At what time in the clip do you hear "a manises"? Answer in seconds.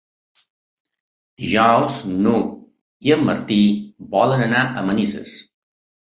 4.65-5.35